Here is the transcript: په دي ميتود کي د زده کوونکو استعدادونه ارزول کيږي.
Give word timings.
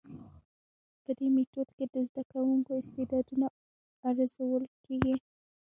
په 1.03 1.11
دي 1.17 1.27
ميتود 1.35 1.69
کي 1.77 1.85
د 1.93 1.95
زده 2.09 2.23
کوونکو 2.31 2.71
استعدادونه 2.81 3.47
ارزول 4.09 4.63
کيږي. 4.85 5.15